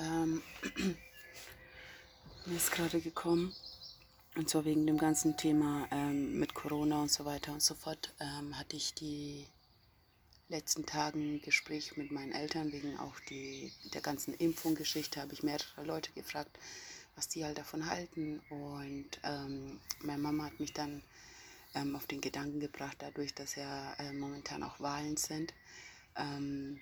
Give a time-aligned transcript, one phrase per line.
[0.00, 0.42] ähm,
[2.46, 3.54] mir ist gerade gekommen,
[4.36, 8.14] und zwar wegen dem ganzen Thema ähm, mit Corona und so weiter und so fort,
[8.20, 9.46] ähm, hatte ich die
[10.48, 15.42] letzten Tagen ein Gespräch mit meinen Eltern wegen auch die, der ganzen Impfungsgeschichte, habe ich
[15.42, 16.58] mehrere Leute gefragt,
[17.16, 18.40] was die halt davon halten.
[18.50, 21.02] Und ähm, meine Mama hat mich dann
[21.74, 25.52] ähm, auf den Gedanken gebracht, dadurch, dass ja äh, momentan auch Wahlen sind
[26.16, 26.80] ähm,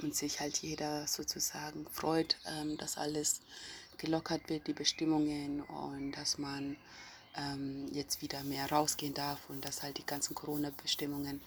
[0.00, 3.40] und sich halt jeder sozusagen freut, ähm, dass alles
[3.98, 6.76] gelockert wird, die Bestimmungen und dass man
[7.36, 11.40] ähm, jetzt wieder mehr rausgehen darf und dass halt die ganzen Corona-Bestimmungen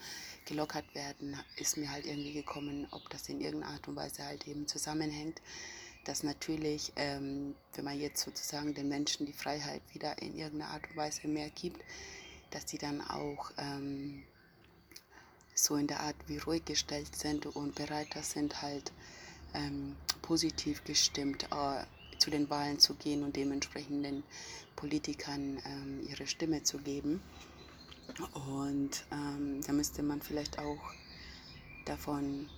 [0.46, 4.46] gelockert werden, ist mir halt irgendwie gekommen, ob das in irgendeiner Art und Weise halt
[4.46, 5.40] eben zusammenhängt,
[6.04, 10.88] dass natürlich, ähm, wenn man jetzt sozusagen den Menschen die Freiheit wieder in irgendeiner Art
[10.88, 11.80] und Weise mehr gibt,
[12.50, 14.22] dass die dann auch ähm,
[15.56, 18.92] so in der Art wie ruhig gestellt sind und bereiter sind, halt
[19.54, 21.84] ähm, positiv gestimmt äh,
[22.18, 24.22] zu den Wahlen zu gehen und dementsprechend den
[24.76, 27.20] Politikern ähm, ihre Stimme zu geben.
[28.34, 30.92] Und ähm, da müsste man vielleicht auch
[31.86, 32.48] davon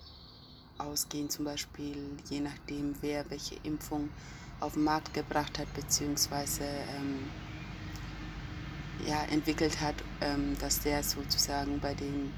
[0.76, 1.96] ausgehen, zum Beispiel
[2.28, 4.10] je nachdem, wer welche Impfung
[4.60, 7.30] auf den Markt gebracht hat, beziehungsweise ähm,
[9.06, 12.32] ja, entwickelt hat, ähm, dass der sozusagen bei den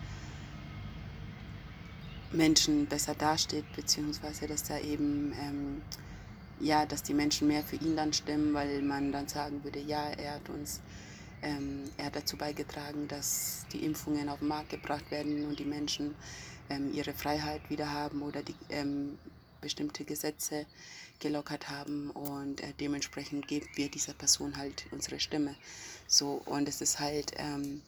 [2.33, 5.83] Menschen besser dasteht, beziehungsweise dass da eben ähm,
[6.61, 10.11] ja, dass die Menschen mehr für ihn dann stimmen, weil man dann sagen würde, ja,
[10.11, 10.81] er hat uns,
[11.43, 15.65] ähm, er hat dazu beigetragen, dass die Impfungen auf den Markt gebracht werden und die
[15.65, 16.15] Menschen
[16.69, 19.19] ähm, ihre Freiheit wieder haben oder die ähm,
[19.61, 20.67] bestimmte Gesetze
[21.19, 25.55] gelockert haben und äh, dementsprechend geben wir dieser Person halt unsere Stimme.
[26.07, 27.83] So und es ist halt ähm,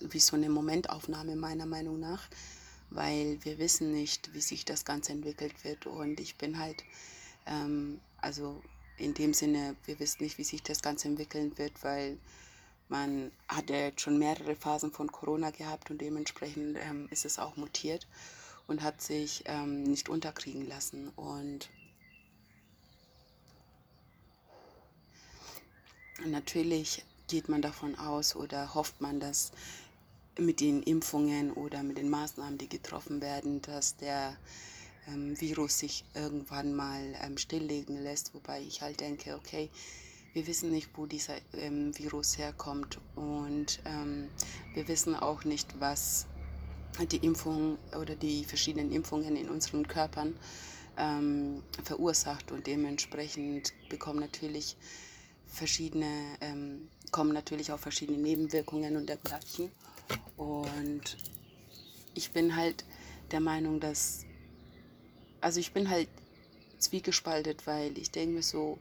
[0.00, 2.28] wie so eine Momentaufnahme meiner Meinung nach,
[2.94, 6.84] weil wir wissen nicht, wie sich das Ganze entwickelt wird und ich bin halt
[7.46, 8.62] ähm, also
[8.96, 12.18] in dem Sinne, wir wissen nicht, wie sich das Ganze entwickeln wird, weil
[12.88, 17.38] man hat ja jetzt schon mehrere Phasen von Corona gehabt und dementsprechend ähm, ist es
[17.38, 18.06] auch mutiert
[18.66, 21.08] und hat sich ähm, nicht unterkriegen lassen.
[21.16, 21.68] Und
[26.24, 29.52] natürlich geht man davon aus oder hofft man, dass
[30.38, 34.36] mit den Impfungen oder mit den Maßnahmen, die getroffen werden, dass der
[35.08, 39.70] ähm, Virus sich irgendwann mal ähm, stilllegen lässt, wobei ich halt denke, okay,
[40.34, 42.98] wir wissen nicht, wo dieser ähm, Virus herkommt.
[43.14, 44.28] Und ähm,
[44.74, 46.26] wir wissen auch nicht, was
[47.10, 50.36] die Impfung oder die verschiedenen Impfungen in unseren Körpern
[50.96, 52.50] ähm, verursacht.
[52.50, 54.76] Und dementsprechend bekommen natürlich
[55.46, 59.70] verschiedene, ähm, kommen natürlich auch verschiedene Nebenwirkungen und dergleichen.
[60.36, 61.16] Und
[62.14, 62.84] ich bin halt
[63.30, 64.24] der Meinung, dass
[65.44, 66.08] also ich bin halt
[66.78, 68.78] zwiegespaltet, weil ich denke mir so,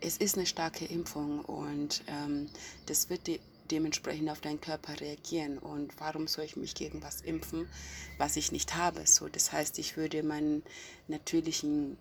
[0.00, 2.50] es ist eine starke Impfung und ähm,
[2.86, 5.58] das wird de dementsprechend auf deinen Körper reagieren.
[5.58, 7.66] Und warum soll ich mich gegen was impfen,
[8.18, 9.06] was ich nicht habe?
[9.06, 10.62] So, das heißt, ich würde meinen
[11.08, 11.96] natürlichen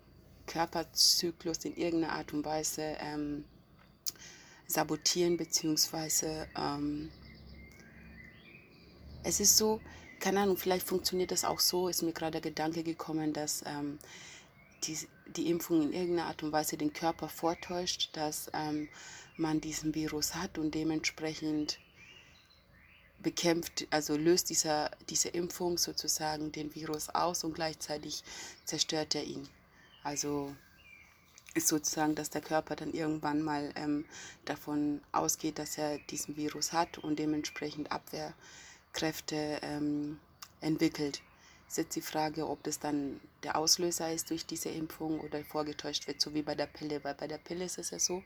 [0.45, 3.45] Körperzyklus in irgendeiner Art und Weise ähm,
[4.67, 7.11] sabotieren, beziehungsweise ähm,
[9.23, 9.81] es ist so,
[10.19, 13.99] keine Ahnung, vielleicht funktioniert das auch so, ist mir gerade der Gedanke gekommen, dass ähm,
[14.83, 14.97] die,
[15.35, 18.89] die Impfung in irgendeiner Art und Weise den Körper vortäuscht, dass ähm,
[19.37, 21.79] man diesen Virus hat und dementsprechend
[23.19, 28.23] bekämpft, also löst dieser, diese Impfung sozusagen den Virus aus und gleichzeitig
[28.65, 29.47] zerstört er ihn.
[30.03, 30.53] Also
[31.53, 34.05] ist sozusagen, dass der Körper dann irgendwann mal ähm,
[34.45, 38.33] davon ausgeht, dass er diesen Virus hat und dementsprechend Abwehr
[38.93, 40.19] Kräfte ähm,
[40.61, 41.21] entwickelt.
[41.67, 46.07] Ist jetzt die Frage, ob das dann der Auslöser ist durch diese Impfung oder vorgetäuscht
[46.07, 47.03] wird, so wie bei der Pille.
[47.03, 48.23] Weil bei der Pille ist es ja so,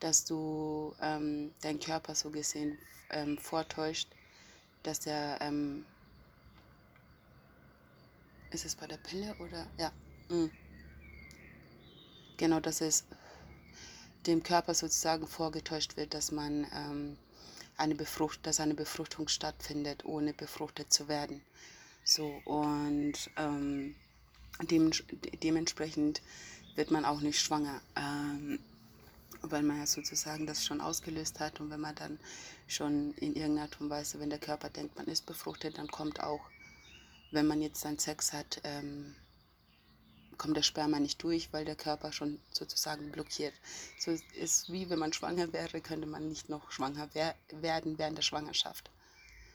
[0.00, 2.78] dass du ähm, deinen Körper so gesehen
[3.10, 4.08] ähm, vortäuscht,
[4.82, 5.38] dass der.
[5.40, 5.84] Ähm,
[8.50, 9.66] ist es bei der Pille oder?
[9.78, 9.92] Ja.
[10.28, 10.50] Mh.
[12.36, 13.04] Genau, dass es
[14.26, 17.16] dem Körper sozusagen vorgetäuscht wird, dass man ähm,
[17.82, 21.42] eine Befrucht, dass eine Befruchtung stattfindet, ohne befruchtet zu werden.
[22.04, 23.96] So, und ähm,
[24.70, 24.92] dem,
[25.42, 26.22] dementsprechend
[26.76, 28.60] wird man auch nicht schwanger, ähm,
[29.42, 31.60] weil man ja sozusagen das schon ausgelöst hat.
[31.60, 32.20] Und wenn man dann
[32.68, 36.22] schon in irgendeiner Art und Weise, wenn der Körper denkt, man ist befruchtet, dann kommt
[36.22, 36.40] auch,
[37.32, 39.16] wenn man jetzt dann Sex hat, ähm,
[40.38, 43.54] kommt der Sperma nicht durch, weil der Körper schon sozusagen blockiert.
[43.98, 48.18] So ist wie wenn man schwanger wäre, könnte man nicht noch schwanger wer werden während
[48.18, 48.90] der Schwangerschaft.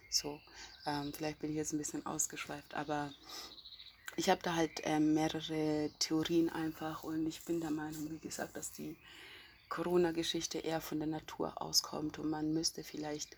[0.09, 0.39] So,
[0.85, 3.11] ähm, vielleicht bin ich jetzt ein bisschen ausgeschweift, aber
[4.15, 8.55] ich habe da halt äh, mehrere Theorien einfach und ich bin der Meinung, wie gesagt,
[8.55, 8.95] dass die
[9.69, 13.35] Corona-Geschichte eher von der Natur auskommt und man müsste vielleicht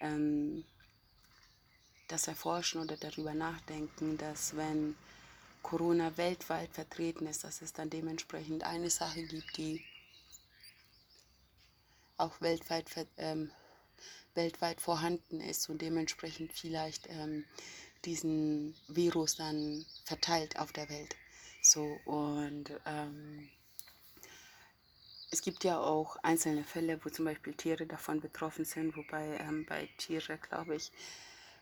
[0.00, 0.64] ähm,
[2.08, 4.96] das erforschen oder darüber nachdenken, dass wenn
[5.62, 9.84] Corona weltweit vertreten ist, dass es dann dementsprechend eine Sache gibt, die
[12.16, 12.86] auch weltweit,
[13.16, 13.50] ähm,
[14.34, 17.44] weltweit vorhanden ist und dementsprechend vielleicht ähm,
[18.04, 21.16] diesen Virus dann verteilt auf der Welt.
[21.62, 23.48] So und ähm,
[25.30, 29.64] es gibt ja auch einzelne Fälle, wo zum Beispiel Tiere davon betroffen sind, wobei ähm,
[29.66, 30.90] bei Tieren, glaube ich,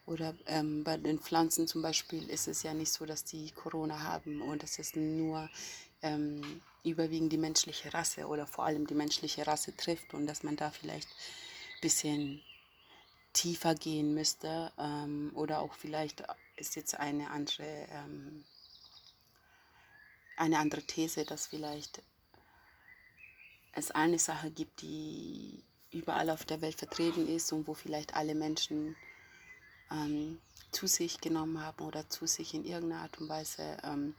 [0.08, 4.02] oder ähm, bei den Pflanzen zum Beispiel ist es ja nicht so, dass die Corona
[4.02, 5.49] haben und es ist nur
[6.00, 10.56] ähm, überwiegend die menschliche Rasse oder vor allem die menschliche Rasse trifft und dass man
[10.56, 12.43] da vielleicht ein bisschen
[13.34, 16.25] tiefer gehen müsste ähm, oder auch vielleicht
[16.56, 18.44] ist jetzt eine andere, ähm,
[20.37, 22.02] eine andere These, dass vielleicht
[23.72, 28.34] es eine Sache gibt, die überall auf der Welt vertreten ist und wo vielleicht alle
[28.34, 28.96] Menschen
[29.90, 30.38] ähm,
[30.73, 34.14] zu sich genommen haben oder zu sich in irgendeiner Art und Weise, ähm,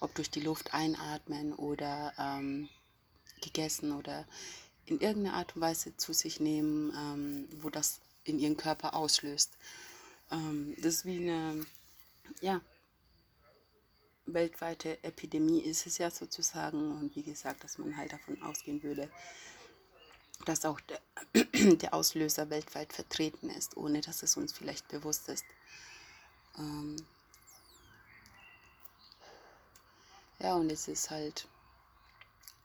[0.00, 2.68] ob durch die Luft einatmen oder ähm,
[3.40, 4.26] gegessen oder
[4.86, 9.52] in irgendeiner Art und Weise zu sich nehmen, ähm, wo das in ihren Körper auslöst.
[10.30, 11.66] Ähm, das ist wie eine,
[12.40, 12.60] ja,
[14.26, 16.92] weltweite Epidemie ist es ja sozusagen.
[16.98, 19.10] Und wie gesagt, dass man halt davon ausgehen würde,
[20.44, 21.00] dass auch der,
[21.76, 25.44] der Auslöser weltweit vertreten ist, ohne dass es uns vielleicht bewusst ist.
[26.58, 26.96] Ähm
[30.38, 31.46] ja, und es ist halt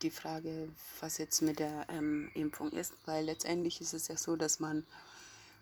[0.02, 0.70] die Frage,
[1.00, 4.86] was jetzt mit der ähm, Impfung ist, weil letztendlich ist es ja so, dass man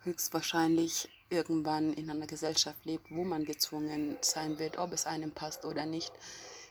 [0.03, 5.65] höchstwahrscheinlich irgendwann in einer Gesellschaft lebt, wo man gezwungen sein wird, ob es einem passt
[5.65, 6.11] oder nicht,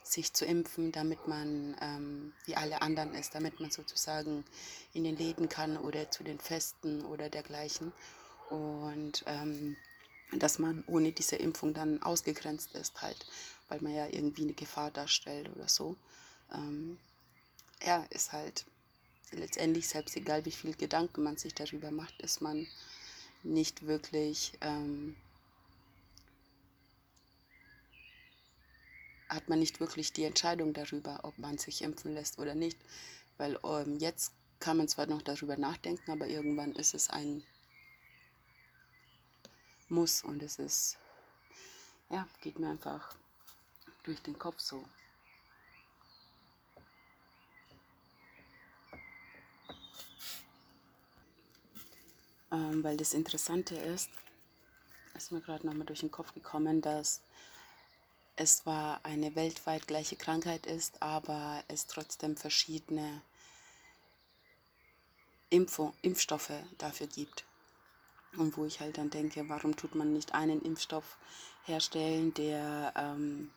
[0.04, 4.44] sich zu impfen, damit man ähm, wie alle anderen ist, damit man sozusagen
[4.92, 7.92] in den Läden kann oder zu den Festen oder dergleichen.
[8.50, 9.76] Und ähm,
[10.32, 13.26] dass man ohne diese Impfung dann ausgegrenzt ist halt,
[13.68, 15.96] weil man ja irgendwie eine Gefahr darstellt oder so.
[16.52, 16.98] Ähm,
[17.82, 18.66] ja, ist halt
[19.32, 22.66] letztendlich selbst egal, wie viel Gedanken man sich darüber macht, ist man
[23.42, 25.16] nicht wirklich ähm,
[29.34, 32.78] hat man nicht wirklich die Entscheidung darüber, ob man sich impfen lässt oder nicht.
[33.36, 37.42] Weil ähm, jetzt kann man zwar noch darüber nachdenken, aber irgendwann ist es ein
[39.88, 40.98] Muss und es ist,
[42.10, 43.14] ja, geht mir einfach
[44.04, 44.84] durch den Kopf so.
[52.50, 54.10] Ähm, weil das Interessante ist,
[55.14, 57.20] ist mir gerade nochmal durch den Kopf gekommen, dass
[58.36, 63.22] es zwar eine weltweit gleiche Krankheit ist, aber es trotzdem verschiedene
[65.50, 67.44] Impfung, Impfstoffe dafür gibt.
[68.36, 71.16] Und wo ich halt dann denke, warum tut man nicht einen Impfstoff
[71.64, 73.50] herstellen, der ähm,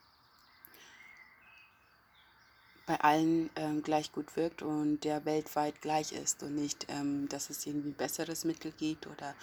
[2.86, 7.50] bei allen ähm, gleich gut wirkt und der weltweit gleich ist und nicht, ähm, dass
[7.50, 9.36] es irgendwie besseres Mittel gibt oder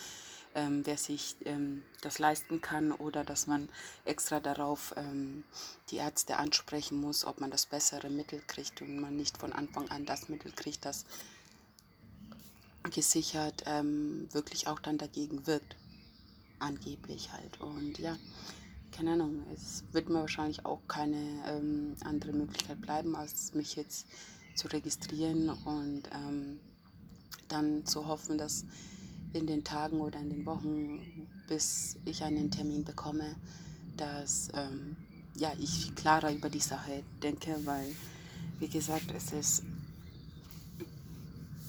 [0.54, 3.68] ähm, wer sich ähm, das leisten kann oder dass man
[4.04, 5.44] extra darauf ähm,
[5.90, 9.90] die Ärzte ansprechen muss, ob man das bessere Mittel kriegt und man nicht von Anfang
[9.90, 11.04] an das Mittel kriegt, das
[12.90, 15.76] gesichert ähm, wirklich auch dann dagegen wirkt.
[16.60, 17.60] Angeblich halt.
[17.60, 18.16] Und ja,
[18.92, 24.06] keine Ahnung, es wird mir wahrscheinlich auch keine ähm, andere Möglichkeit bleiben, als mich jetzt
[24.54, 26.60] zu registrieren und ähm,
[27.48, 28.64] dann zu hoffen, dass
[29.34, 31.00] in den Tagen oder in den Wochen,
[31.48, 33.34] bis ich einen Termin bekomme,
[33.96, 34.96] dass ähm,
[35.36, 37.94] ja, ich klarer über die Sache denke, weil,
[38.60, 39.64] wie gesagt, es ist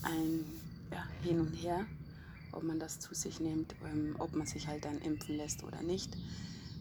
[0.03, 0.45] ein
[0.91, 1.85] ja, Hin und Her,
[2.51, 5.81] ob man das zu sich nimmt, ähm, ob man sich halt dann impfen lässt oder
[5.81, 6.15] nicht.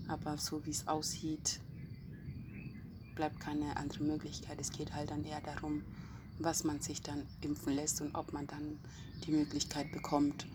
[0.06, 1.60] Aber so wie es aussieht,
[3.14, 4.60] bleibt keine andere Möglichkeit.
[4.60, 5.82] Es geht halt dann eher darum,
[6.38, 8.78] was man sich dann impfen lässt und ob man dann
[9.26, 10.46] die Möglichkeit bekommt,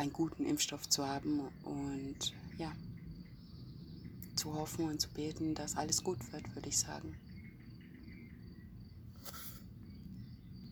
[0.00, 2.72] einen guten Impfstoff zu haben und ja,
[4.34, 7.14] zu hoffen und zu beten, dass alles gut wird, würde ich sagen.